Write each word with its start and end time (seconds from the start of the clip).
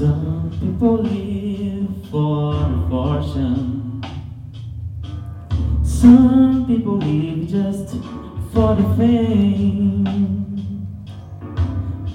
Some 0.00 0.50
people 0.58 1.02
live 1.02 2.10
for 2.10 2.54
fortune. 2.88 4.02
Some 5.84 6.64
people 6.66 6.96
live 6.96 7.46
just 7.46 7.96
for 8.50 8.74
the 8.76 8.94
fame. 8.96 10.06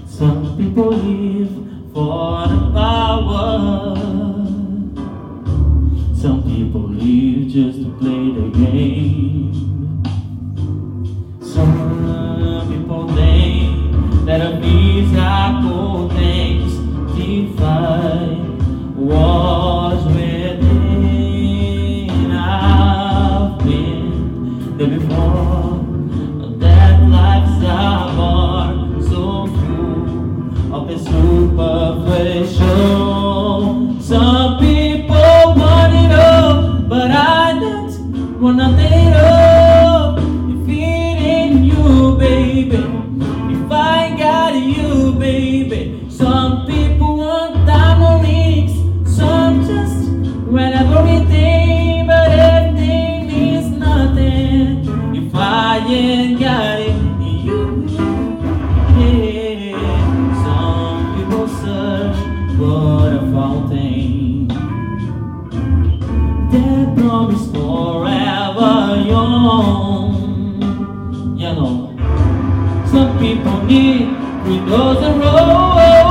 Some 0.07 0.57
people 0.57 0.93
live 0.93 1.93
for 1.93 2.47
the 2.47 2.71
power. 2.73 3.95
Some 6.15 6.41
people 6.43 6.89
live 6.89 7.49
just 7.49 7.83
to 7.83 7.89
play 7.99 8.31
the 8.31 8.49
game. 8.65 10.03
Some 11.39 12.67
people 12.67 13.07
think 13.13 14.25
that 14.25 14.41
a 14.41 14.59
don't 38.73 39.14
some 73.35 73.43
people 73.43 73.65
need 73.65 74.07
windows 74.47 75.03
and 75.03 75.19
roses, 75.19 76.04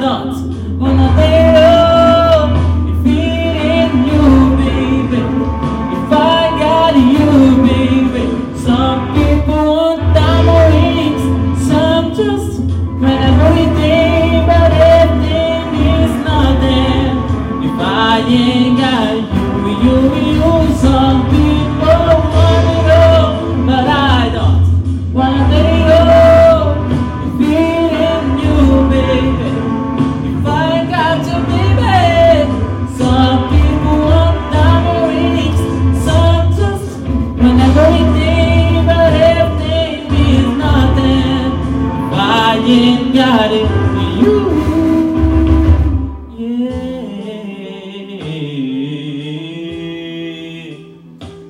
don't 0.00 0.78
wanna 0.78 1.08
let 1.16 1.54
it. 1.56 2.50
If 2.90 3.06
it 3.06 3.54
ain't 3.72 3.94
you, 4.08 4.22
baby, 4.60 5.20
if 5.96 6.12
I 6.12 6.40
got 6.62 6.94
you, 7.14 7.28
baby. 7.66 8.24
Some 8.64 9.00
people 9.14 9.64
want 9.76 10.00
diamond 10.14 11.58
some 11.68 12.06
just 12.14 12.60
want 13.00 13.20
everything, 13.30 14.46
but 14.46 14.70
everything 14.72 15.62
is 15.96 16.12
nothing. 16.30 17.12
If 17.66 17.76
I 17.80 18.24
ain't 18.28 18.67
ain't 43.08 43.14
got 43.14 43.50
it, 43.52 43.66
for 43.66 44.02
you. 44.20 44.34
Yeah. 46.36 46.68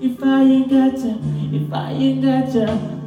If 0.01 0.23
I 0.23 0.43
ain't 0.43 0.71
got 0.71 0.99
you, 0.99 1.15
if 1.53 1.73
I 1.73 1.91
ain't 1.93 2.23
got 2.23 2.55
you, 2.55 2.98